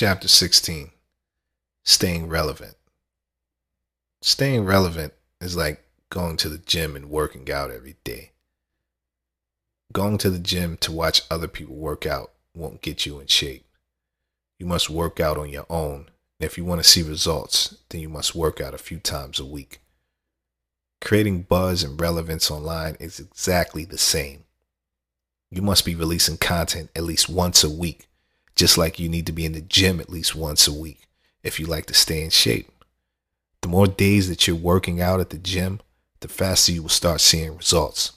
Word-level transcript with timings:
Chapter 0.00 0.28
16 0.28 0.92
Staying 1.84 2.28
Relevant. 2.30 2.74
Staying 4.22 4.64
relevant 4.64 5.12
is 5.42 5.58
like 5.58 5.84
going 6.08 6.38
to 6.38 6.48
the 6.48 6.56
gym 6.56 6.96
and 6.96 7.10
working 7.10 7.52
out 7.52 7.70
every 7.70 7.96
day. 8.02 8.30
Going 9.92 10.16
to 10.16 10.30
the 10.30 10.38
gym 10.38 10.78
to 10.78 10.90
watch 10.90 11.20
other 11.30 11.48
people 11.48 11.74
work 11.74 12.06
out 12.06 12.32
won't 12.54 12.80
get 12.80 13.04
you 13.04 13.20
in 13.20 13.26
shape. 13.26 13.66
You 14.58 14.64
must 14.64 14.88
work 14.88 15.20
out 15.20 15.36
on 15.36 15.50
your 15.50 15.66
own. 15.68 16.08
And 16.40 16.46
if 16.46 16.56
you 16.56 16.64
want 16.64 16.82
to 16.82 16.88
see 16.88 17.02
results, 17.02 17.76
then 17.90 18.00
you 18.00 18.08
must 18.08 18.34
work 18.34 18.58
out 18.58 18.72
a 18.72 18.78
few 18.78 19.00
times 19.00 19.38
a 19.38 19.44
week. 19.44 19.82
Creating 21.02 21.42
buzz 21.42 21.82
and 21.82 22.00
relevance 22.00 22.50
online 22.50 22.96
is 23.00 23.20
exactly 23.20 23.84
the 23.84 23.98
same. 23.98 24.44
You 25.50 25.60
must 25.60 25.84
be 25.84 25.94
releasing 25.94 26.38
content 26.38 26.88
at 26.96 27.04
least 27.04 27.28
once 27.28 27.62
a 27.62 27.68
week, 27.68 28.06
just 28.56 28.76
like 28.76 28.98
you 28.98 29.08
need 29.08 29.26
to 29.26 29.32
be 29.32 29.44
in 29.44 29.52
the 29.52 29.60
gym 29.60 30.00
at 30.00 30.10
least 30.10 30.34
once 30.34 30.66
a 30.66 30.72
week 30.72 31.06
if 31.42 31.58
you 31.58 31.66
like 31.66 31.86
to 31.86 31.94
stay 31.94 32.22
in 32.22 32.30
shape. 32.30 32.70
The 33.62 33.68
more 33.68 33.86
days 33.86 34.28
that 34.28 34.46
you're 34.46 34.56
working 34.56 35.00
out 35.00 35.20
at 35.20 35.30
the 35.30 35.38
gym, 35.38 35.80
the 36.20 36.28
faster 36.28 36.72
you 36.72 36.82
will 36.82 36.88
start 36.88 37.20
seeing 37.20 37.56
results. 37.56 38.12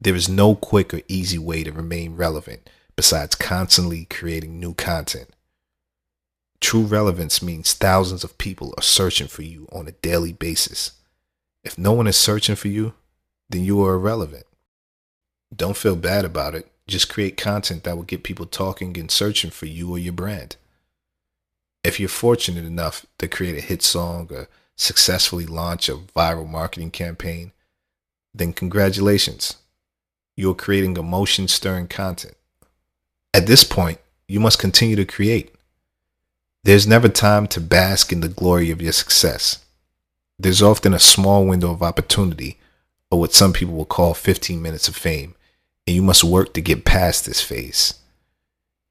There 0.00 0.14
is 0.14 0.28
no 0.28 0.54
quick 0.54 0.92
or 0.92 1.00
easy 1.08 1.38
way 1.38 1.64
to 1.64 1.72
remain 1.72 2.16
relevant 2.16 2.68
besides 2.96 3.34
constantly 3.34 4.06
creating 4.06 4.58
new 4.58 4.74
content. 4.74 5.28
True 6.60 6.82
relevance 6.82 7.42
means 7.42 7.74
thousands 7.74 8.24
of 8.24 8.38
people 8.38 8.74
are 8.76 8.82
searching 8.82 9.26
for 9.26 9.42
you 9.42 9.68
on 9.72 9.86
a 9.86 9.92
daily 9.92 10.32
basis. 10.32 10.92
If 11.62 11.78
no 11.78 11.92
one 11.92 12.06
is 12.06 12.16
searching 12.16 12.56
for 12.56 12.68
you, 12.68 12.94
then 13.48 13.64
you 13.64 13.84
are 13.84 13.94
irrelevant. 13.94 14.46
Don't 15.54 15.76
feel 15.76 15.96
bad 15.96 16.24
about 16.24 16.54
it. 16.54 16.70
Just 16.88 17.08
create 17.08 17.36
content 17.36 17.84
that 17.84 17.96
will 17.96 18.04
get 18.04 18.22
people 18.22 18.46
talking 18.46 18.96
and 18.96 19.10
searching 19.10 19.50
for 19.50 19.66
you 19.66 19.90
or 19.90 19.98
your 19.98 20.12
brand. 20.12 20.56
If 21.82 21.98
you're 21.98 22.08
fortunate 22.08 22.64
enough 22.64 23.06
to 23.18 23.28
create 23.28 23.56
a 23.56 23.60
hit 23.60 23.82
song 23.82 24.28
or 24.30 24.48
successfully 24.76 25.46
launch 25.46 25.88
a 25.88 25.96
viral 25.96 26.48
marketing 26.48 26.90
campaign, 26.90 27.52
then 28.34 28.52
congratulations. 28.52 29.56
You're 30.36 30.54
creating 30.54 30.96
emotion 30.96 31.48
stirring 31.48 31.88
content. 31.88 32.36
At 33.32 33.46
this 33.46 33.64
point, 33.64 33.98
you 34.28 34.40
must 34.40 34.58
continue 34.58 34.96
to 34.96 35.04
create. 35.04 35.54
There's 36.64 36.86
never 36.86 37.08
time 37.08 37.46
to 37.48 37.60
bask 37.60 38.12
in 38.12 38.20
the 38.20 38.28
glory 38.28 38.70
of 38.72 38.82
your 38.82 38.92
success. 38.92 39.64
There's 40.38 40.62
often 40.62 40.92
a 40.92 40.98
small 40.98 41.46
window 41.46 41.70
of 41.70 41.82
opportunity, 41.82 42.58
or 43.10 43.20
what 43.20 43.32
some 43.32 43.52
people 43.52 43.74
will 43.74 43.84
call 43.84 44.14
15 44.14 44.60
minutes 44.60 44.88
of 44.88 44.96
fame, 44.96 45.35
and 45.86 45.94
you 45.94 46.02
must 46.02 46.24
work 46.24 46.52
to 46.54 46.60
get 46.60 46.84
past 46.84 47.24
this 47.24 47.40
phase. 47.40 47.94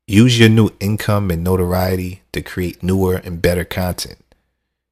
Use 0.07 0.39
your 0.39 0.49
new 0.49 0.69
income 0.79 1.31
and 1.31 1.43
notoriety 1.43 2.21
to 2.31 2.41
create 2.41 2.83
newer 2.83 3.15
and 3.15 3.41
better 3.41 3.65
content. 3.65 4.19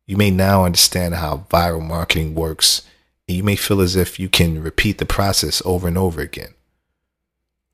You 0.05 0.17
may 0.17 0.31
now 0.31 0.65
understand 0.65 1.15
how 1.15 1.45
viral 1.49 1.85
marketing 1.85 2.35
works, 2.35 2.81
and 3.27 3.37
you 3.37 3.43
may 3.43 3.55
feel 3.55 3.79
as 3.79 3.95
if 3.95 4.19
you 4.19 4.27
can 4.27 4.61
repeat 4.61 4.97
the 4.97 5.05
process 5.05 5.61
over 5.65 5.87
and 5.87 5.97
over 5.97 6.19
again. 6.19 6.53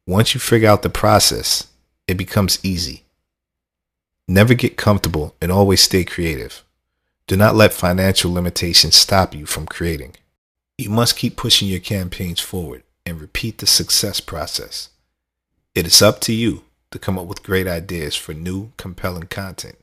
Once 0.05 0.33
you 0.33 0.39
figure 0.39 0.69
out 0.69 0.81
the 0.81 0.89
process, 0.89 1.67
it 2.08 2.16
becomes 2.16 2.59
easy. 2.61 3.03
Never 4.27 4.53
get 4.53 4.77
comfortable 4.77 5.36
and 5.41 5.52
always 5.52 5.81
stay 5.81 6.03
creative. 6.03 6.64
Do 7.25 7.36
not 7.36 7.55
let 7.55 7.73
financial 7.73 8.31
limitations 8.31 8.95
stop 8.95 9.33
you 9.33 9.45
from 9.45 9.66
creating. 9.66 10.16
You 10.77 10.89
must 10.89 11.17
keep 11.17 11.36
pushing 11.36 11.67
your 11.67 11.80
campaigns 11.80 12.39
forward 12.39 12.83
and 13.09 13.19
repeat 13.19 13.57
the 13.57 13.67
success 13.67 14.21
process. 14.21 14.89
It 15.75 15.85
is 15.85 16.02
up 16.02 16.21
to 16.21 16.33
you 16.33 16.63
to 16.91 16.99
come 16.99 17.19
up 17.19 17.25
with 17.25 17.43
great 17.43 17.67
ideas 17.67 18.15
for 18.15 18.33
new, 18.33 18.71
compelling 18.77 19.27
content. 19.27 19.77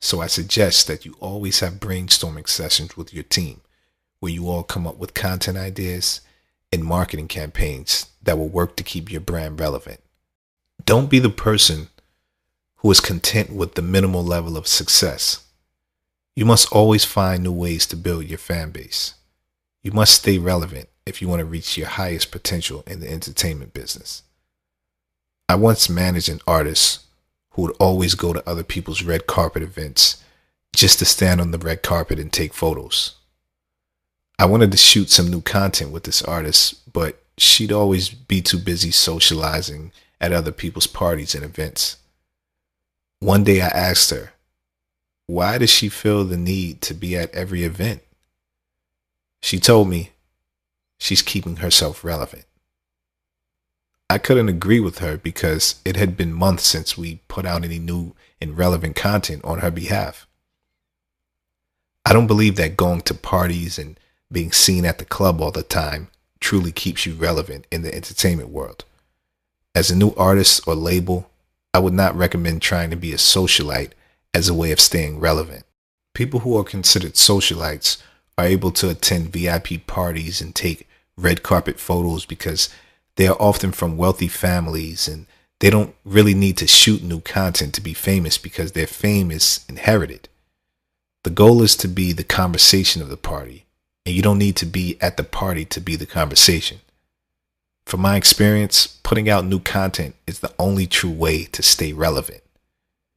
So 0.00 0.20
I 0.20 0.26
suggest 0.26 0.86
that 0.88 1.04
you 1.04 1.16
always 1.20 1.60
have 1.60 1.74
brainstorming 1.74 2.48
sessions 2.48 2.96
with 2.96 3.14
your 3.14 3.24
team 3.24 3.60
where 4.20 4.32
you 4.32 4.48
all 4.48 4.62
come 4.62 4.86
up 4.86 4.98
with 4.98 5.14
content 5.14 5.56
ideas 5.56 6.20
and 6.72 6.84
marketing 6.84 7.28
campaigns 7.28 8.06
that 8.22 8.38
will 8.38 8.48
work 8.48 8.76
to 8.76 8.84
keep 8.84 9.10
your 9.10 9.20
brand 9.20 9.58
relevant. 9.58 10.00
Don't 10.84 11.10
be 11.10 11.18
the 11.18 11.30
person 11.30 11.88
who 12.76 12.90
is 12.90 13.00
content 13.00 13.50
with 13.50 13.74
the 13.74 13.82
minimal 13.82 14.24
level 14.24 14.56
of 14.56 14.66
success. 14.66 15.44
You 16.34 16.44
must 16.44 16.72
always 16.72 17.04
find 17.04 17.42
new 17.42 17.52
ways 17.52 17.86
to 17.86 17.96
build 17.96 18.24
your 18.24 18.38
fan 18.38 18.70
base. 18.70 19.14
You 19.82 19.92
must 19.92 20.14
stay 20.14 20.38
relevant 20.38 20.88
if 21.06 21.20
you 21.20 21.28
want 21.28 21.40
to 21.40 21.44
reach 21.44 21.76
your 21.76 21.88
highest 21.88 22.30
potential 22.30 22.84
in 22.86 23.00
the 23.00 23.10
entertainment 23.10 23.74
business. 23.74 24.22
I 25.48 25.56
once 25.56 25.88
managed 25.88 26.28
an 26.28 26.40
artist 26.46 27.00
who 27.50 27.62
would 27.62 27.76
always 27.78 28.14
go 28.14 28.32
to 28.32 28.48
other 28.48 28.62
people's 28.62 29.02
red 29.02 29.26
carpet 29.26 29.62
events 29.62 30.22
just 30.74 30.98
to 30.98 31.04
stand 31.04 31.40
on 31.40 31.50
the 31.50 31.58
red 31.58 31.82
carpet 31.82 32.18
and 32.18 32.32
take 32.32 32.54
photos. 32.54 33.16
I 34.38 34.46
wanted 34.46 34.72
to 34.72 34.78
shoot 34.78 35.10
some 35.10 35.30
new 35.30 35.42
content 35.42 35.92
with 35.92 36.04
this 36.04 36.22
artist, 36.22 36.92
but 36.92 37.22
she'd 37.36 37.72
always 37.72 38.08
be 38.08 38.40
too 38.40 38.58
busy 38.58 38.90
socializing 38.90 39.92
at 40.20 40.32
other 40.32 40.52
people's 40.52 40.86
parties 40.86 41.34
and 41.34 41.44
events. 41.44 41.98
One 43.20 43.44
day 43.44 43.60
I 43.60 43.68
asked 43.68 44.10
her, 44.10 44.32
why 45.26 45.58
does 45.58 45.70
she 45.70 45.88
feel 45.88 46.24
the 46.24 46.36
need 46.36 46.80
to 46.82 46.94
be 46.94 47.16
at 47.16 47.34
every 47.34 47.64
event? 47.64 48.02
She 49.42 49.58
told 49.58 49.88
me 49.88 50.10
she's 51.02 51.20
keeping 51.20 51.56
herself 51.56 52.04
relevant. 52.04 52.44
I 54.08 54.18
couldn't 54.18 54.48
agree 54.48 54.78
with 54.78 54.98
her 54.98 55.16
because 55.16 55.80
it 55.84 55.96
had 55.96 56.16
been 56.16 56.32
months 56.32 56.64
since 56.64 56.96
we 56.96 57.20
put 57.28 57.44
out 57.44 57.64
any 57.64 57.78
new 57.78 58.14
and 58.40 58.56
relevant 58.56 58.94
content 58.94 59.44
on 59.44 59.58
her 59.58 59.70
behalf. 59.70 60.28
I 62.04 62.12
don't 62.12 62.26
believe 62.26 62.56
that 62.56 62.76
going 62.76 63.00
to 63.02 63.14
parties 63.14 63.78
and 63.78 63.98
being 64.30 64.52
seen 64.52 64.84
at 64.84 64.98
the 64.98 65.04
club 65.04 65.40
all 65.40 65.50
the 65.50 65.62
time 65.62 66.08
truly 66.40 66.70
keeps 66.70 67.04
you 67.04 67.14
relevant 67.14 67.66
in 67.70 67.82
the 67.82 67.94
entertainment 67.94 68.50
world. 68.50 68.84
As 69.74 69.90
a 69.90 69.96
new 69.96 70.14
artist 70.16 70.68
or 70.68 70.74
label, 70.74 71.30
I 71.74 71.78
would 71.78 71.94
not 71.94 72.16
recommend 72.16 72.62
trying 72.62 72.90
to 72.90 72.96
be 72.96 73.12
a 73.12 73.16
socialite 73.16 73.92
as 74.34 74.48
a 74.48 74.54
way 74.54 74.70
of 74.70 74.80
staying 74.80 75.18
relevant. 75.18 75.64
People 76.14 76.40
who 76.40 76.56
are 76.58 76.64
considered 76.64 77.14
socialites 77.14 78.00
are 78.38 78.44
able 78.44 78.70
to 78.72 78.90
attend 78.90 79.32
VIP 79.32 79.86
parties 79.86 80.40
and 80.40 80.54
take 80.54 80.86
red 81.16 81.42
carpet 81.42 81.78
photos 81.78 82.24
because 82.26 82.68
they 83.16 83.26
are 83.26 83.36
often 83.40 83.72
from 83.72 83.96
wealthy 83.96 84.28
families 84.28 85.06
and 85.06 85.26
they 85.60 85.70
don't 85.70 85.94
really 86.04 86.34
need 86.34 86.56
to 86.56 86.66
shoot 86.66 87.02
new 87.02 87.20
content 87.20 87.72
to 87.74 87.80
be 87.80 87.94
famous 87.94 88.36
because 88.36 88.72
their 88.72 88.86
fame 88.86 89.30
is 89.30 89.64
inherited. 89.68 90.28
The 91.24 91.30
goal 91.30 91.62
is 91.62 91.76
to 91.76 91.88
be 91.88 92.12
the 92.12 92.24
conversation 92.24 93.00
of 93.00 93.08
the 93.08 93.16
party, 93.16 93.64
and 94.04 94.12
you 94.12 94.22
don't 94.22 94.38
need 94.38 94.56
to 94.56 94.66
be 94.66 94.98
at 95.00 95.16
the 95.16 95.22
party 95.22 95.64
to 95.66 95.80
be 95.80 95.94
the 95.94 96.06
conversation. 96.06 96.80
From 97.86 98.00
my 98.00 98.16
experience, 98.16 98.98
putting 99.04 99.28
out 99.28 99.44
new 99.44 99.60
content 99.60 100.16
is 100.26 100.40
the 100.40 100.52
only 100.58 100.88
true 100.88 101.12
way 101.12 101.44
to 101.44 101.62
stay 101.62 101.92
relevant. 101.92 102.42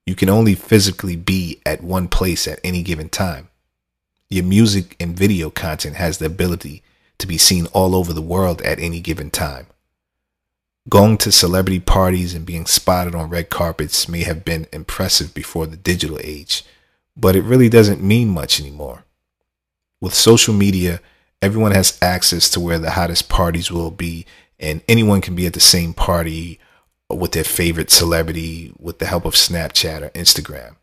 You 0.05 0.13
can 0.13 0.29
only 0.29 0.53
physically 0.53 1.15
be 1.15 1.61
at 1.65 1.83
one 1.83 2.07
place 2.07 2.47
at 2.47 2.59
any 2.63 2.83
given 2.83 3.09
time. 3.09 3.49
Your 4.29 4.43
music 4.43 4.95
and 4.99 5.17
video 5.17 5.49
content 5.49 5.95
has 5.95 6.19
the 6.19 6.27
ability 6.27 6.83
to 7.17 7.27
be 7.27 7.37
seen 7.37 7.67
all 7.67 7.95
over 7.95 8.13
the 8.13 8.21
world 8.21 8.61
at 8.61 8.79
any 8.79 8.99
given 8.99 9.29
time. 9.29 9.67
Going 10.87 11.17
to 11.19 11.31
celebrity 11.31 11.79
parties 11.79 12.33
and 12.35 12.45
being 12.45 12.65
spotted 12.65 13.15
on 13.15 13.29
red 13.29 13.49
carpets 13.49 14.07
may 14.07 14.23
have 14.23 14.45
been 14.45 14.67
impressive 14.71 15.33
before 15.33 15.65
the 15.65 15.77
digital 15.77 16.19
age, 16.23 16.63
but 17.17 17.35
it 17.35 17.41
really 17.43 17.69
doesn't 17.69 18.03
mean 18.03 18.29
much 18.29 18.59
anymore. 18.59 19.03
With 19.99 20.13
social 20.13 20.53
media, 20.53 21.01
everyone 21.41 21.71
has 21.71 21.97
access 22.01 22.49
to 22.51 22.59
where 22.59 22.77
the 22.77 22.91
hottest 22.91 23.29
parties 23.29 23.71
will 23.71 23.89
be, 23.89 24.25
and 24.59 24.81
anyone 24.87 25.21
can 25.21 25.35
be 25.35 25.47
at 25.47 25.53
the 25.53 25.59
same 25.59 25.93
party 25.93 26.59
with 27.09 27.31
their 27.31 27.43
favorite 27.43 27.89
celebrity 27.89 28.73
with 28.79 28.99
the 28.99 29.05
help 29.05 29.25
of 29.25 29.33
Snapchat 29.33 30.01
or 30.01 30.09
Instagram. 30.09 30.75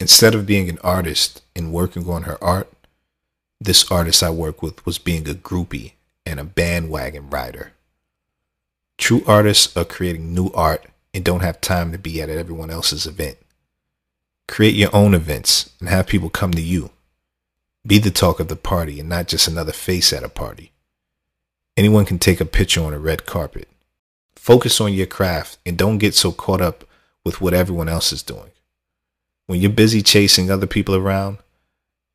Instead 0.00 0.34
of 0.34 0.46
being 0.46 0.68
an 0.68 0.78
artist 0.82 1.42
and 1.54 1.72
working 1.72 2.08
on 2.08 2.22
her 2.22 2.42
art, 2.42 2.72
this 3.64 3.90
artist 3.90 4.22
I 4.22 4.30
work 4.30 4.62
with 4.62 4.84
was 4.84 4.98
being 4.98 5.28
a 5.28 5.34
groupie 5.34 5.92
and 6.26 6.40
a 6.40 6.44
bandwagon 6.44 7.30
rider. 7.30 7.72
True 8.98 9.22
artists 9.26 9.76
are 9.76 9.84
creating 9.84 10.34
new 10.34 10.50
art 10.52 10.86
and 11.14 11.24
don't 11.24 11.42
have 11.42 11.60
time 11.60 11.92
to 11.92 11.98
be 11.98 12.20
at 12.20 12.28
everyone 12.28 12.70
else's 12.70 13.06
event. 13.06 13.36
Create 14.48 14.74
your 14.74 14.94
own 14.94 15.14
events 15.14 15.70
and 15.80 15.88
have 15.88 16.06
people 16.06 16.30
come 16.30 16.52
to 16.52 16.62
you. 16.62 16.90
Be 17.86 17.98
the 17.98 18.10
talk 18.10 18.38
of 18.38 18.48
the 18.48 18.56
party 18.56 19.00
and 19.00 19.08
not 19.08 19.28
just 19.28 19.48
another 19.48 19.72
face 19.72 20.12
at 20.12 20.24
a 20.24 20.28
party. 20.28 20.72
Anyone 21.76 22.04
can 22.04 22.18
take 22.18 22.40
a 22.40 22.44
picture 22.44 22.82
on 22.82 22.92
a 22.92 22.98
red 22.98 23.26
carpet. 23.26 23.68
Focus 24.36 24.80
on 24.80 24.92
your 24.92 25.06
craft 25.06 25.58
and 25.64 25.76
don't 25.76 25.98
get 25.98 26.14
so 26.14 26.32
caught 26.32 26.60
up 26.60 26.84
with 27.24 27.40
what 27.40 27.54
everyone 27.54 27.88
else 27.88 28.12
is 28.12 28.22
doing. 28.22 28.50
When 29.46 29.60
you're 29.60 29.70
busy 29.70 30.02
chasing 30.02 30.50
other 30.50 30.66
people 30.66 30.94
around, 30.94 31.38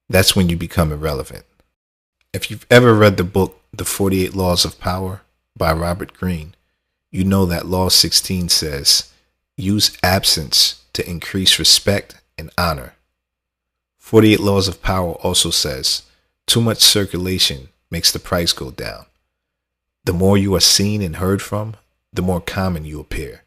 that's 0.09 0.35
when 0.35 0.49
you 0.49 0.57
become 0.57 0.91
irrelevant. 0.91 1.45
If 2.33 2.49
you've 2.49 2.65
ever 2.69 2.93
read 2.93 3.17
the 3.17 3.23
book 3.23 3.61
The 3.73 3.85
48 3.85 4.33
Laws 4.33 4.65
of 4.65 4.79
Power 4.79 5.21
by 5.55 5.73
Robert 5.73 6.13
Greene, 6.13 6.55
you 7.11 7.23
know 7.23 7.45
that 7.45 7.65
Law 7.65 7.89
16 7.89 8.49
says, 8.49 9.11
use 9.55 9.97
absence 10.03 10.83
to 10.93 11.09
increase 11.09 11.59
respect 11.59 12.21
and 12.37 12.51
honor. 12.57 12.93
48 13.97 14.39
Laws 14.39 14.67
of 14.67 14.81
Power 14.81 15.13
also 15.15 15.49
says 15.49 16.03
too 16.45 16.61
much 16.61 16.79
circulation 16.79 17.69
makes 17.91 18.11
the 18.11 18.19
price 18.19 18.53
go 18.53 18.71
down. 18.71 19.05
The 20.05 20.13
more 20.13 20.37
you 20.37 20.55
are 20.55 20.61
seen 20.61 21.01
and 21.01 21.17
heard 21.17 21.41
from, 21.41 21.75
the 22.13 22.21
more 22.21 22.39
common 22.39 22.85
you 22.85 22.99
appear. 22.99 23.43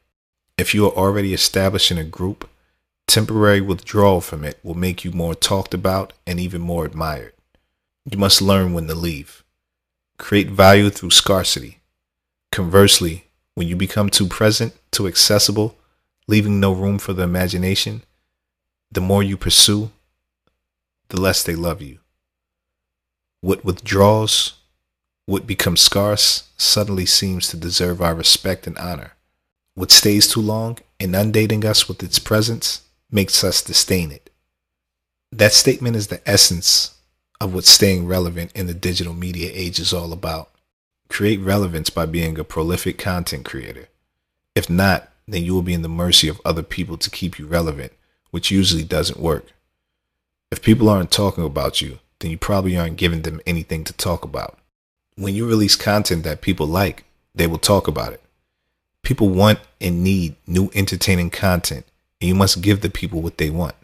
If 0.58 0.74
you 0.74 0.86
are 0.86 0.92
already 0.92 1.32
established 1.32 1.90
in 1.90 1.96
a 1.96 2.04
group, 2.04 2.48
temporary 3.10 3.60
withdrawal 3.60 4.20
from 4.20 4.44
it 4.44 4.60
will 4.62 4.76
make 4.76 5.04
you 5.04 5.10
more 5.10 5.34
talked 5.34 5.74
about 5.74 6.12
and 6.28 6.38
even 6.38 6.60
more 6.60 6.84
admired. 6.84 7.32
You 8.08 8.16
must 8.16 8.40
learn 8.40 8.72
when 8.72 8.86
to 8.86 8.94
leave. 8.94 9.42
Create 10.16 10.48
value 10.48 10.90
through 10.90 11.10
scarcity. 11.10 11.80
Conversely, 12.52 13.24
when 13.56 13.66
you 13.66 13.74
become 13.74 14.10
too 14.10 14.28
present, 14.28 14.74
too 14.92 15.08
accessible, 15.08 15.76
leaving 16.28 16.60
no 16.60 16.72
room 16.72 17.00
for 17.00 17.12
the 17.12 17.24
imagination, 17.24 18.02
the 18.92 19.00
more 19.00 19.24
you 19.24 19.36
pursue, 19.36 19.90
the 21.08 21.20
less 21.20 21.42
they 21.42 21.56
love 21.56 21.82
you. 21.82 21.98
What 23.40 23.64
withdraws, 23.64 24.54
what 25.26 25.48
becomes 25.48 25.80
scarce, 25.80 26.48
suddenly 26.56 27.06
seems 27.06 27.48
to 27.48 27.56
deserve 27.56 28.00
our 28.00 28.14
respect 28.14 28.68
and 28.68 28.78
honor. 28.78 29.12
What 29.74 29.90
stays 29.90 30.28
too 30.28 30.40
long, 30.40 30.78
inundating 31.00 31.64
us 31.64 31.88
with 31.88 32.02
its 32.04 32.20
presence, 32.20 32.82
makes 33.10 33.42
us 33.44 33.62
disdain 33.62 34.10
it. 34.10 34.30
That 35.32 35.52
statement 35.52 35.96
is 35.96 36.08
the 36.08 36.20
essence 36.28 36.96
of 37.40 37.54
what 37.54 37.64
staying 37.64 38.06
relevant 38.06 38.52
in 38.54 38.66
the 38.66 38.74
digital 38.74 39.14
media 39.14 39.50
age 39.52 39.78
is 39.78 39.92
all 39.92 40.12
about. 40.12 40.50
Create 41.08 41.40
relevance 41.40 41.90
by 41.90 42.06
being 42.06 42.38
a 42.38 42.44
prolific 42.44 42.98
content 42.98 43.44
creator. 43.44 43.88
If 44.54 44.68
not, 44.68 45.08
then 45.26 45.44
you 45.44 45.54
will 45.54 45.62
be 45.62 45.74
in 45.74 45.82
the 45.82 45.88
mercy 45.88 46.28
of 46.28 46.40
other 46.44 46.62
people 46.62 46.96
to 46.98 47.10
keep 47.10 47.38
you 47.38 47.46
relevant, 47.46 47.92
which 48.30 48.50
usually 48.50 48.84
doesn't 48.84 49.20
work. 49.20 49.46
If 50.50 50.62
people 50.62 50.88
aren't 50.88 51.10
talking 51.10 51.44
about 51.44 51.80
you, 51.80 52.00
then 52.18 52.30
you 52.30 52.38
probably 52.38 52.76
aren't 52.76 52.96
giving 52.96 53.22
them 53.22 53.40
anything 53.46 53.84
to 53.84 53.92
talk 53.92 54.24
about. 54.24 54.58
When 55.16 55.34
you 55.34 55.48
release 55.48 55.76
content 55.76 56.24
that 56.24 56.40
people 56.40 56.66
like, 56.66 57.04
they 57.34 57.46
will 57.46 57.58
talk 57.58 57.86
about 57.88 58.12
it. 58.12 58.22
People 59.02 59.28
want 59.28 59.60
and 59.80 60.02
need 60.02 60.34
new 60.46 60.70
entertaining 60.74 61.30
content, 61.30 61.86
you 62.28 62.34
must 62.34 62.62
give 62.62 62.80
the 62.80 62.90
people 62.90 63.22
what 63.22 63.38
they 63.38 63.50
want. 63.50 63.74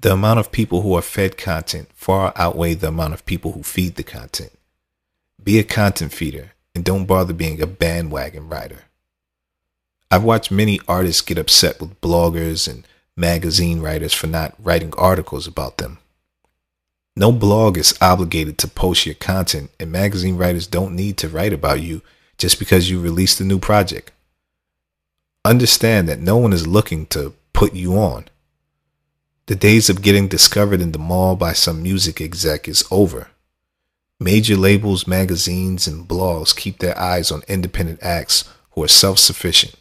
The 0.00 0.12
amount 0.12 0.40
of 0.40 0.52
people 0.52 0.82
who 0.82 0.94
are 0.94 1.02
fed 1.02 1.36
content 1.36 1.88
far 1.94 2.32
outweigh 2.36 2.74
the 2.74 2.88
amount 2.88 3.14
of 3.14 3.26
people 3.26 3.52
who 3.52 3.62
feed 3.62 3.94
the 3.96 4.02
content. 4.02 4.52
Be 5.42 5.58
a 5.58 5.64
content 5.64 6.12
feeder 6.12 6.52
and 6.74 6.84
don't 6.84 7.06
bother 7.06 7.32
being 7.32 7.62
a 7.62 7.66
bandwagon 7.66 8.48
rider. 8.48 8.84
I've 10.10 10.24
watched 10.24 10.50
many 10.50 10.80
artists 10.86 11.22
get 11.22 11.38
upset 11.38 11.80
with 11.80 12.00
bloggers 12.00 12.68
and 12.68 12.86
magazine 13.16 13.80
writers 13.80 14.12
for 14.12 14.26
not 14.26 14.54
writing 14.62 14.92
articles 14.98 15.46
about 15.46 15.78
them. 15.78 15.98
No 17.16 17.32
blog 17.32 17.78
is 17.78 17.96
obligated 18.00 18.58
to 18.58 18.68
post 18.68 19.06
your 19.06 19.14
content, 19.14 19.70
and 19.80 19.90
magazine 19.90 20.36
writers 20.36 20.66
don't 20.66 20.94
need 20.94 21.16
to 21.18 21.28
write 21.28 21.54
about 21.54 21.80
you 21.80 22.02
just 22.36 22.58
because 22.58 22.90
you 22.90 23.00
released 23.00 23.40
a 23.40 23.44
new 23.44 23.58
project. 23.58 24.12
Understand 25.46 26.08
that 26.08 26.18
no 26.18 26.36
one 26.38 26.52
is 26.52 26.66
looking 26.66 27.06
to 27.06 27.32
put 27.52 27.72
you 27.72 27.96
on. 27.96 28.24
The 29.46 29.54
days 29.54 29.88
of 29.88 30.02
getting 30.02 30.26
discovered 30.26 30.80
in 30.80 30.90
the 30.90 30.98
mall 30.98 31.36
by 31.36 31.52
some 31.52 31.84
music 31.84 32.20
exec 32.20 32.66
is 32.66 32.84
over. 32.90 33.28
Major 34.18 34.56
labels, 34.56 35.06
magazines, 35.06 35.86
and 35.86 36.08
blogs 36.08 36.54
keep 36.54 36.80
their 36.80 36.98
eyes 36.98 37.30
on 37.30 37.44
independent 37.46 38.02
acts 38.02 38.52
who 38.72 38.82
are 38.82 38.88
self 38.88 39.20
sufficient. 39.20 39.76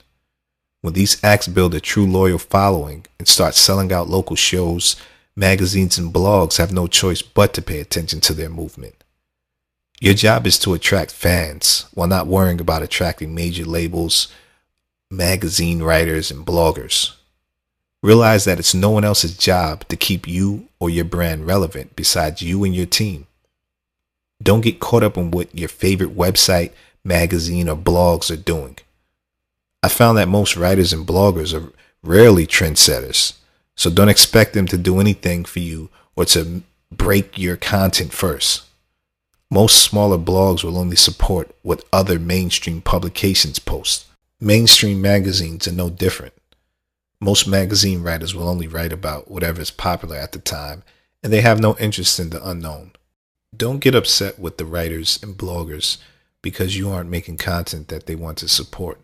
When 0.81 0.93
these 0.93 1.17
acts 1.23 1.47
build 1.47 1.73
a 1.73 1.79
true 1.79 2.05
loyal 2.05 2.37
following 2.37 3.07
and 3.17 3.27
start 3.27 3.55
selling 3.55 3.91
out 3.91 4.07
local 4.07 4.35
shows, 4.35 4.95
magazines 5.35 5.97
and 5.97 6.13
blogs 6.13 6.59
have 6.59 6.71
no 6.71 6.85
choice 6.85 7.23
but 7.23 7.55
to 7.55 7.63
pay 7.63 7.79
attention 7.79 8.21
to 8.21 8.35
their 8.35 8.49
movement. 8.49 9.03
Your 9.99 10.13
job 10.13 10.45
is 10.45 10.59
to 10.59 10.75
attract 10.75 11.11
fans 11.11 11.87
while 11.95 12.07
not 12.07 12.27
worrying 12.27 12.61
about 12.61 12.83
attracting 12.83 13.33
major 13.33 13.65
labels, 13.65 14.27
magazine 15.11 15.81
writers, 15.83 16.31
and 16.31 16.45
bloggers. 16.45 17.13
Realize 18.01 18.45
that 18.45 18.59
it's 18.59 18.73
no 18.73 18.89
one 18.89 19.03
else's 19.03 19.37
job 19.37 19.87
to 19.87 19.95
keep 19.95 20.27
you 20.27 20.67
or 20.79 20.89
your 20.89 21.05
brand 21.05 21.47
relevant 21.47 21.95
besides 21.95 22.41
you 22.41 22.63
and 22.63 22.75
your 22.75 22.85
team. 22.85 23.27
Don't 24.41 24.61
get 24.61 24.79
caught 24.79 25.03
up 25.03 25.17
in 25.17 25.31
what 25.31 25.53
your 25.57 25.69
favorite 25.69 26.15
website, 26.15 26.71
magazine, 27.03 27.69
or 27.69 27.75
blogs 27.75 28.29
are 28.29 28.35
doing. 28.35 28.77
I 29.81 29.87
found 29.87 30.17
that 30.17 30.27
most 30.27 30.57
writers 30.57 30.91
and 30.91 31.07
bloggers 31.07 31.53
are 31.53 31.71
rarely 32.03 32.45
trendsetters, 32.45 33.33
so 33.75 33.89
don't 33.89 34.09
expect 34.09 34.53
them 34.53 34.67
to 34.67 34.77
do 34.77 34.99
anything 34.99 35.45
for 35.45 35.59
you 35.59 35.89
or 36.15 36.25
to 36.25 36.63
break 36.91 37.37
your 37.37 37.57
content 37.57 38.11
first. 38.11 38.63
Most 39.51 39.83
smaller 39.83 40.17
blogs 40.17 40.63
will 40.63 40.77
only 40.77 40.95
support 40.95 41.55
what 41.61 41.85
other 41.93 42.19
mainstream 42.19 42.81
publications 42.81 43.59
post. 43.59 44.05
Mainstream 44.45 45.01
magazines 45.01 45.67
are 45.67 45.71
no 45.71 45.89
different. 45.89 46.35
Most 47.19 47.47
magazine 47.47 48.03
writers 48.03 48.35
will 48.35 48.47
only 48.47 48.67
write 48.67 48.93
about 48.93 49.31
whatever 49.31 49.59
is 49.59 49.71
popular 49.71 50.17
at 50.17 50.33
the 50.33 50.37
time, 50.37 50.83
and 51.23 51.33
they 51.33 51.41
have 51.41 51.59
no 51.59 51.75
interest 51.77 52.19
in 52.19 52.29
the 52.29 52.47
unknown. 52.47 52.91
Don't 53.57 53.79
get 53.79 53.95
upset 53.95 54.37
with 54.37 54.57
the 54.57 54.65
writers 54.65 55.17
and 55.23 55.35
bloggers 55.35 55.97
because 56.43 56.77
you 56.77 56.91
aren't 56.91 57.09
making 57.09 57.37
content 57.37 57.87
that 57.87 58.05
they 58.05 58.13
want 58.13 58.37
to 58.37 58.47
support. 58.47 59.01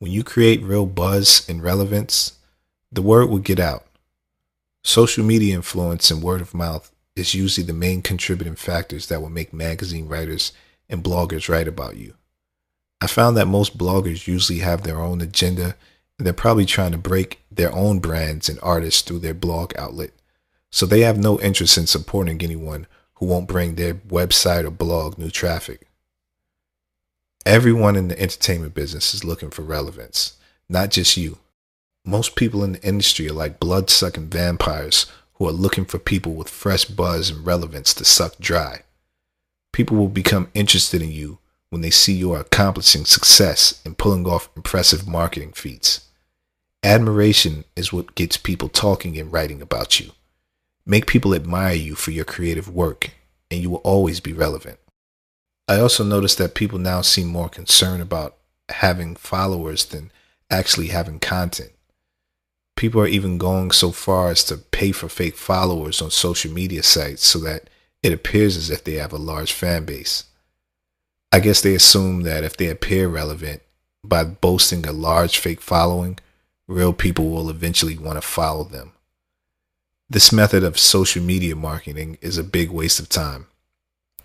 When 0.00 0.10
you 0.10 0.24
create 0.24 0.64
real 0.64 0.86
buzz 0.86 1.48
and 1.48 1.62
relevance, 1.62 2.32
the 2.90 3.02
word 3.02 3.30
will 3.30 3.38
get 3.38 3.60
out. 3.60 3.86
Social 4.82 5.24
media 5.24 5.54
influence 5.54 6.10
and 6.10 6.24
word 6.24 6.40
of 6.40 6.54
mouth 6.54 6.90
is 7.14 7.36
usually 7.36 7.64
the 7.64 7.72
main 7.72 8.02
contributing 8.02 8.56
factors 8.56 9.06
that 9.06 9.22
will 9.22 9.30
make 9.30 9.52
magazine 9.52 10.08
writers 10.08 10.50
and 10.88 11.04
bloggers 11.04 11.48
write 11.48 11.68
about 11.68 11.98
you. 11.98 12.14
I 13.00 13.06
found 13.06 13.36
that 13.36 13.48
most 13.48 13.78
bloggers 13.78 14.26
usually 14.26 14.58
have 14.58 14.82
their 14.82 15.00
own 15.00 15.20
agenda 15.20 15.76
and 16.18 16.26
they're 16.26 16.34
probably 16.34 16.66
trying 16.66 16.92
to 16.92 16.98
break 16.98 17.40
their 17.50 17.74
own 17.74 17.98
brands 17.98 18.48
and 18.48 18.58
artists 18.62 19.00
through 19.00 19.20
their 19.20 19.34
blog 19.34 19.72
outlet. 19.78 20.10
So 20.70 20.84
they 20.84 21.00
have 21.00 21.18
no 21.18 21.40
interest 21.40 21.78
in 21.78 21.86
supporting 21.86 22.42
anyone 22.42 22.86
who 23.14 23.26
won't 23.26 23.48
bring 23.48 23.74
their 23.74 23.94
website 23.94 24.64
or 24.64 24.70
blog 24.70 25.16
new 25.16 25.30
traffic. 25.30 25.88
Everyone 27.46 27.96
in 27.96 28.08
the 28.08 28.20
entertainment 28.20 28.74
business 28.74 29.14
is 29.14 29.24
looking 29.24 29.50
for 29.50 29.62
relevance, 29.62 30.34
not 30.68 30.90
just 30.90 31.16
you. 31.16 31.38
Most 32.04 32.36
people 32.36 32.62
in 32.62 32.72
the 32.72 32.82
industry 32.82 33.28
are 33.28 33.34
like 33.34 33.60
blood 33.60 33.88
sucking 33.88 34.28
vampires 34.28 35.06
who 35.34 35.48
are 35.48 35.52
looking 35.52 35.86
for 35.86 35.98
people 35.98 36.34
with 36.34 36.48
fresh 36.48 36.84
buzz 36.84 37.30
and 37.30 37.46
relevance 37.46 37.94
to 37.94 38.04
suck 38.04 38.38
dry. 38.38 38.82
People 39.72 39.96
will 39.96 40.08
become 40.08 40.50
interested 40.54 41.00
in 41.00 41.10
you 41.10 41.39
when 41.70 41.80
they 41.82 41.90
see 41.90 42.12
you 42.12 42.32
are 42.32 42.40
accomplishing 42.40 43.04
success 43.04 43.80
and 43.84 43.96
pulling 43.96 44.26
off 44.26 44.50
impressive 44.56 45.08
marketing 45.08 45.52
feats. 45.52 46.06
Admiration 46.82 47.64
is 47.76 47.92
what 47.92 48.14
gets 48.14 48.36
people 48.36 48.68
talking 48.68 49.18
and 49.18 49.32
writing 49.32 49.62
about 49.62 50.00
you. 50.00 50.10
Make 50.84 51.06
people 51.06 51.34
admire 51.34 51.74
you 51.74 51.94
for 51.94 52.10
your 52.10 52.24
creative 52.24 52.68
work, 52.68 53.10
and 53.50 53.60
you 53.60 53.70
will 53.70 53.78
always 53.78 54.18
be 54.18 54.32
relevant. 54.32 54.78
I 55.68 55.78
also 55.78 56.02
noticed 56.02 56.38
that 56.38 56.54
people 56.54 56.78
now 56.78 57.00
seem 57.00 57.28
more 57.28 57.48
concerned 57.48 58.02
about 58.02 58.36
having 58.70 59.14
followers 59.14 59.84
than 59.84 60.10
actually 60.50 60.88
having 60.88 61.20
content. 61.20 61.70
People 62.76 63.00
are 63.02 63.06
even 63.06 63.38
going 63.38 63.70
so 63.70 63.92
far 63.92 64.30
as 64.30 64.42
to 64.44 64.56
pay 64.56 64.90
for 64.90 65.08
fake 65.08 65.36
followers 65.36 66.02
on 66.02 66.10
social 66.10 66.50
media 66.50 66.82
sites 66.82 67.24
so 67.24 67.38
that 67.40 67.68
it 68.02 68.12
appears 68.12 68.56
as 68.56 68.70
if 68.70 68.82
they 68.82 68.94
have 68.94 69.12
a 69.12 69.18
large 69.18 69.52
fan 69.52 69.84
base. 69.84 70.24
I 71.32 71.38
guess 71.38 71.60
they 71.60 71.74
assume 71.74 72.22
that 72.22 72.42
if 72.42 72.56
they 72.56 72.68
appear 72.68 73.08
relevant 73.08 73.62
by 74.02 74.24
boasting 74.24 74.86
a 74.86 74.92
large 74.92 75.38
fake 75.38 75.60
following, 75.60 76.18
real 76.66 76.92
people 76.92 77.30
will 77.30 77.48
eventually 77.48 77.96
want 77.96 78.16
to 78.20 78.26
follow 78.26 78.64
them. 78.64 78.92
This 80.08 80.32
method 80.32 80.64
of 80.64 80.76
social 80.76 81.22
media 81.22 81.54
marketing 81.54 82.18
is 82.20 82.36
a 82.36 82.42
big 82.42 82.70
waste 82.70 82.98
of 82.98 83.08
time. 83.08 83.46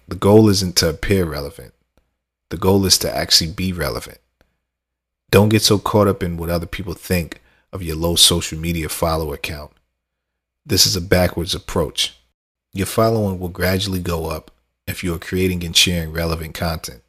The 0.07 0.15
goal 0.15 0.49
isn't 0.49 0.75
to 0.77 0.89
appear 0.89 1.25
relevant. 1.25 1.73
The 2.49 2.57
goal 2.57 2.85
is 2.85 2.97
to 2.99 3.15
actually 3.15 3.51
be 3.51 3.71
relevant. 3.71 4.19
Don't 5.29 5.49
get 5.49 5.61
so 5.61 5.77
caught 5.77 6.07
up 6.07 6.23
in 6.23 6.37
what 6.37 6.49
other 6.49 6.65
people 6.65 6.93
think 6.93 7.41
of 7.71 7.83
your 7.83 7.95
low 7.95 8.15
social 8.15 8.57
media 8.57 8.89
follower 8.89 9.37
count. 9.37 9.71
This 10.65 10.87
is 10.87 10.95
a 10.95 11.01
backwards 11.01 11.53
approach. 11.53 12.17
Your 12.73 12.87
following 12.87 13.39
will 13.39 13.49
gradually 13.49 13.99
go 13.99 14.27
up 14.27 14.49
if 14.87 15.03
you 15.03 15.13
are 15.13 15.19
creating 15.19 15.63
and 15.63 15.75
sharing 15.75 16.11
relevant 16.11 16.53
content. 16.53 17.01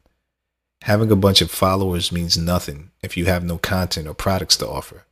Having 0.83 1.11
a 1.11 1.15
bunch 1.15 1.41
of 1.41 1.51
followers 1.51 2.11
means 2.11 2.37
nothing 2.37 2.91
if 3.01 3.17
you 3.17 3.25
have 3.25 3.43
no 3.43 3.57
content 3.57 4.07
or 4.07 4.13
products 4.13 4.57
to 4.57 4.67
offer. 4.67 5.05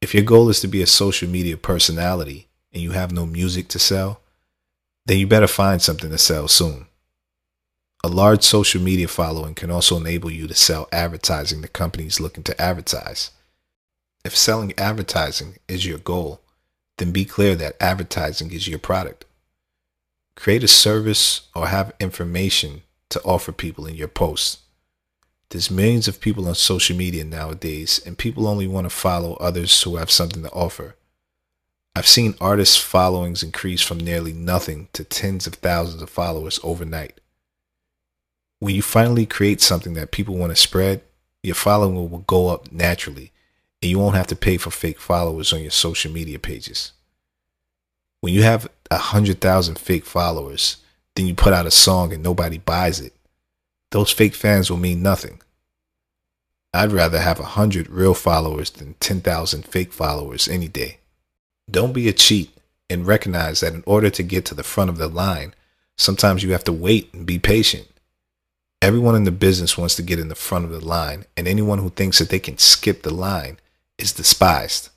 If 0.00 0.14
your 0.14 0.24
goal 0.24 0.48
is 0.48 0.60
to 0.60 0.68
be 0.68 0.82
a 0.82 0.86
social 0.86 1.28
media 1.28 1.56
personality 1.56 2.48
and 2.72 2.82
you 2.82 2.92
have 2.92 3.12
no 3.12 3.26
music 3.26 3.68
to 3.68 3.78
sell, 3.78 4.20
then 5.06 5.18
you 5.18 5.26
better 5.26 5.46
find 5.46 5.82
something 5.82 6.10
to 6.10 6.18
sell 6.18 6.48
soon. 6.48 6.86
A 8.02 8.08
large 8.08 8.42
social 8.42 8.80
media 8.80 9.08
following 9.08 9.54
can 9.54 9.70
also 9.70 9.96
enable 9.96 10.30
you 10.30 10.46
to 10.46 10.54
sell 10.54 10.88
advertising 10.90 11.60
to 11.62 11.68
companies 11.68 12.20
looking 12.20 12.42
to 12.44 12.60
advertise. 12.60 13.30
If 14.24 14.36
selling 14.36 14.72
advertising 14.78 15.58
is 15.68 15.84
your 15.86 15.98
goal, 15.98 16.40
then 16.96 17.12
be 17.12 17.24
clear 17.24 17.54
that 17.56 17.76
advertising 17.80 18.52
is 18.52 18.68
your 18.68 18.78
product. 18.78 19.24
Create 20.34 20.64
a 20.64 20.68
service 20.68 21.48
or 21.54 21.68
have 21.68 21.92
information 22.00 22.82
to 23.10 23.20
offer 23.22 23.52
people 23.52 23.86
in 23.86 23.94
your 23.94 24.08
posts. 24.08 24.58
There's 25.50 25.70
millions 25.70 26.06
of 26.06 26.20
people 26.20 26.46
on 26.46 26.54
social 26.54 26.96
media 26.96 27.24
nowadays, 27.24 28.00
and 28.06 28.16
people 28.16 28.46
only 28.46 28.68
want 28.68 28.84
to 28.84 28.90
follow 28.90 29.34
others 29.34 29.82
who 29.82 29.96
have 29.96 30.10
something 30.10 30.42
to 30.44 30.50
offer. 30.52 30.94
I've 31.96 32.06
seen 32.06 32.36
artists' 32.40 32.76
followings 32.76 33.42
increase 33.42 33.82
from 33.82 33.98
nearly 33.98 34.32
nothing 34.32 34.88
to 34.92 35.02
tens 35.02 35.48
of 35.48 35.54
thousands 35.54 36.02
of 36.02 36.08
followers 36.08 36.60
overnight. 36.62 37.20
When 38.60 38.76
you 38.76 38.82
finally 38.82 39.26
create 39.26 39.60
something 39.60 39.94
that 39.94 40.12
people 40.12 40.36
want 40.36 40.50
to 40.50 40.56
spread, 40.56 41.02
your 41.42 41.56
following 41.56 41.96
will 41.96 42.18
go 42.20 42.48
up 42.48 42.70
naturally, 42.70 43.32
and 43.82 43.90
you 43.90 43.98
won't 43.98 44.14
have 44.14 44.28
to 44.28 44.36
pay 44.36 44.56
for 44.56 44.70
fake 44.70 45.00
followers 45.00 45.52
on 45.52 45.62
your 45.62 45.72
social 45.72 46.12
media 46.12 46.38
pages. 46.38 46.92
When 48.20 48.32
you 48.32 48.44
have 48.44 48.68
a 48.90 48.98
hundred 48.98 49.40
thousand 49.40 49.78
fake 49.78 50.04
followers, 50.04 50.78
then 51.14 51.26
you 51.26 51.34
put 51.34 51.52
out 51.52 51.66
a 51.66 51.70
song 51.70 52.12
and 52.12 52.22
nobody 52.22 52.58
buys 52.58 53.00
it, 53.00 53.14
those 53.90 54.12
fake 54.12 54.34
fans 54.34 54.70
will 54.70 54.78
mean 54.78 55.02
nothing. 55.02 55.40
I'd 56.72 56.92
rather 56.92 57.18
have 57.18 57.40
a 57.40 57.44
hundred 57.44 57.90
real 57.90 58.14
followers 58.14 58.70
than 58.70 58.94
10,000 59.00 59.66
fake 59.66 59.92
followers 59.92 60.46
any 60.46 60.68
day. 60.68 60.98
Don't 61.68 61.92
be 61.92 62.08
a 62.08 62.12
cheat 62.12 62.56
and 62.88 63.06
recognize 63.06 63.60
that 63.60 63.74
in 63.74 63.82
order 63.86 64.10
to 64.10 64.22
get 64.22 64.44
to 64.46 64.54
the 64.54 64.62
front 64.62 64.90
of 64.90 64.96
the 64.96 65.08
line, 65.08 65.54
sometimes 65.98 66.42
you 66.42 66.52
have 66.52 66.64
to 66.64 66.72
wait 66.72 67.12
and 67.12 67.26
be 67.26 67.38
patient. 67.38 67.88
Everyone 68.80 69.14
in 69.14 69.24
the 69.24 69.32
business 69.32 69.76
wants 69.76 69.96
to 69.96 70.02
get 70.02 70.18
in 70.18 70.28
the 70.28 70.34
front 70.34 70.64
of 70.64 70.70
the 70.70 70.84
line, 70.84 71.26
and 71.36 71.46
anyone 71.46 71.78
who 71.78 71.90
thinks 71.90 72.18
that 72.18 72.30
they 72.30 72.38
can 72.38 72.56
skip 72.56 73.02
the 73.02 73.12
line 73.12 73.58
is 73.98 74.12
despised. 74.12 74.88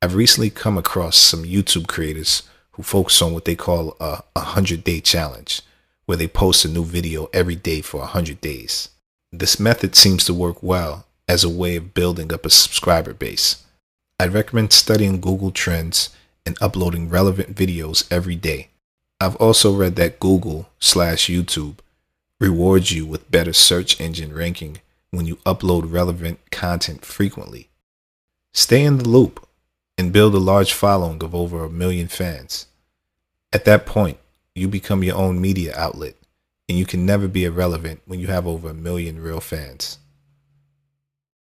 I've 0.00 0.14
recently 0.14 0.50
come 0.50 0.78
across 0.78 1.16
some 1.16 1.44
YouTube 1.44 1.86
creators 1.86 2.44
who 2.74 2.82
focus 2.82 3.22
on 3.22 3.32
what 3.32 3.44
they 3.44 3.54
call 3.54 3.96
a 4.00 4.22
100 4.34 4.84
day 4.84 5.00
challenge, 5.00 5.62
where 6.06 6.16
they 6.18 6.28
post 6.28 6.64
a 6.64 6.68
new 6.68 6.84
video 6.84 7.28
every 7.32 7.56
day 7.56 7.80
for 7.80 7.98
100 8.00 8.40
days. 8.40 8.90
This 9.32 9.58
method 9.58 9.96
seems 9.96 10.24
to 10.24 10.34
work 10.34 10.62
well 10.62 11.06
as 11.28 11.42
a 11.42 11.48
way 11.48 11.76
of 11.76 11.94
building 11.94 12.32
up 12.32 12.44
a 12.44 12.50
subscriber 12.50 13.14
base. 13.14 13.64
I'd 14.20 14.32
recommend 14.32 14.72
studying 14.72 15.20
Google 15.20 15.50
Trends 15.50 16.10
and 16.46 16.56
uploading 16.60 17.08
relevant 17.08 17.54
videos 17.54 18.06
every 18.12 18.36
day. 18.36 18.68
I've 19.20 19.36
also 19.36 19.74
read 19.74 19.96
that 19.96 20.20
Google 20.20 20.68
slash 20.78 21.26
YouTube 21.28 21.76
rewards 22.40 22.92
you 22.92 23.06
with 23.06 23.30
better 23.30 23.52
search 23.52 24.00
engine 24.00 24.34
ranking 24.34 24.78
when 25.10 25.26
you 25.26 25.36
upload 25.46 25.90
relevant 25.90 26.38
content 26.50 27.04
frequently. 27.04 27.68
Stay 28.52 28.84
in 28.84 28.98
the 28.98 29.08
loop 29.08 29.46
and 29.96 30.12
build 30.12 30.34
a 30.34 30.38
large 30.38 30.72
following 30.72 31.22
of 31.22 31.34
over 31.34 31.64
a 31.64 31.70
million 31.70 32.08
fans. 32.08 32.66
At 33.52 33.64
that 33.66 33.86
point, 33.86 34.18
you 34.54 34.68
become 34.68 35.04
your 35.04 35.16
own 35.16 35.40
media 35.40 35.72
outlet, 35.76 36.14
and 36.68 36.78
you 36.78 36.86
can 36.86 37.06
never 37.06 37.28
be 37.28 37.44
irrelevant 37.44 38.02
when 38.06 38.20
you 38.20 38.26
have 38.28 38.46
over 38.46 38.70
a 38.70 38.74
million 38.74 39.20
real 39.20 39.40
fans. 39.40 39.98